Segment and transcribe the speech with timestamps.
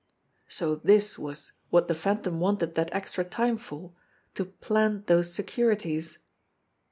[0.49, 3.93] So this was what the Phantom wanted that extra time for
[4.33, 6.17] to plant those securities.